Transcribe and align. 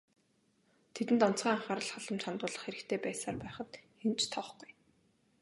Тэдэнд 0.93 1.21
онцгой 1.27 1.53
анхаарал 1.53 1.89
халамж 1.91 2.21
хандуулах 2.25 2.63
хэрэгтэй 2.63 2.99
байсаар 3.01 3.37
байхад 3.43 3.69
хэн 4.01 4.13
ч 4.19 4.21
тоохгүй. 4.33 4.71